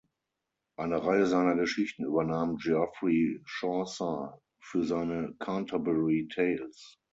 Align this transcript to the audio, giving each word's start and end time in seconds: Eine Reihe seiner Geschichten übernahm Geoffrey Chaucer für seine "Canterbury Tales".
Eine 0.79 1.05
Reihe 1.05 1.27
seiner 1.27 1.53
Geschichten 1.55 2.05
übernahm 2.05 2.57
Geoffrey 2.57 3.39
Chaucer 3.45 4.39
für 4.59 4.83
seine 4.83 5.35
"Canterbury 5.37 6.27
Tales". 6.33 6.97